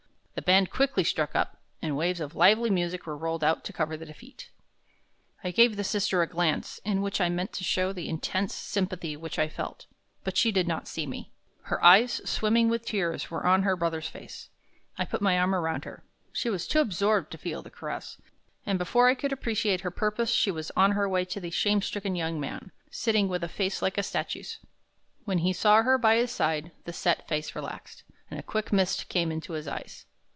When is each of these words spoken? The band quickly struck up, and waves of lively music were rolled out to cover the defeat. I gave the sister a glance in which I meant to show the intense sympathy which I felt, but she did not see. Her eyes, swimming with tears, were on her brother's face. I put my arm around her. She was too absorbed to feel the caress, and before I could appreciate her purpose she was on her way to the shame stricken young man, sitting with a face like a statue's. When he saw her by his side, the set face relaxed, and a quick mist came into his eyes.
The 0.33 0.45
band 0.53 0.71
quickly 0.71 1.03
struck 1.03 1.35
up, 1.35 1.61
and 1.83 1.95
waves 1.95 2.19
of 2.19 2.33
lively 2.33 2.71
music 2.71 3.05
were 3.05 3.17
rolled 3.17 3.43
out 3.43 3.63
to 3.65 3.73
cover 3.73 3.95
the 3.95 4.07
defeat. 4.07 4.49
I 5.43 5.51
gave 5.51 5.75
the 5.75 5.83
sister 5.83 6.23
a 6.23 6.27
glance 6.27 6.79
in 6.83 7.03
which 7.03 7.21
I 7.21 7.29
meant 7.29 7.53
to 7.53 7.63
show 7.63 7.93
the 7.93 8.09
intense 8.09 8.55
sympathy 8.55 9.15
which 9.15 9.37
I 9.37 9.47
felt, 9.47 9.85
but 10.23 10.37
she 10.37 10.51
did 10.51 10.67
not 10.67 10.87
see. 10.87 11.31
Her 11.63 11.83
eyes, 11.83 12.21
swimming 12.27 12.69
with 12.69 12.85
tears, 12.85 13.29
were 13.29 13.45
on 13.45 13.61
her 13.61 13.75
brother's 13.75 14.07
face. 14.07 14.49
I 14.97 15.05
put 15.05 15.21
my 15.21 15.37
arm 15.37 15.53
around 15.53 15.85
her. 15.85 16.03
She 16.31 16.49
was 16.49 16.65
too 16.65 16.79
absorbed 16.79 17.29
to 17.33 17.37
feel 17.37 17.61
the 17.61 17.69
caress, 17.69 18.17
and 18.65 18.79
before 18.79 19.09
I 19.09 19.15
could 19.15 19.33
appreciate 19.33 19.81
her 19.81 19.91
purpose 19.91 20.31
she 20.31 20.49
was 20.49 20.71
on 20.75 20.93
her 20.93 21.07
way 21.07 21.23
to 21.25 21.39
the 21.39 21.51
shame 21.51 21.83
stricken 21.83 22.15
young 22.15 22.39
man, 22.39 22.71
sitting 22.89 23.27
with 23.27 23.43
a 23.43 23.49
face 23.49 23.83
like 23.83 23.97
a 23.97 24.01
statue's. 24.03 24.57
When 25.25 25.39
he 25.39 25.53
saw 25.53 25.83
her 25.83 25.99
by 25.99 26.15
his 26.15 26.31
side, 26.31 26.71
the 26.85 26.93
set 26.93 27.27
face 27.27 27.53
relaxed, 27.53 28.05
and 28.31 28.39
a 28.39 28.43
quick 28.43 28.73
mist 28.73 29.07
came 29.07 29.31
into 29.31 29.53
his 29.53 29.67
eyes. 29.67 30.07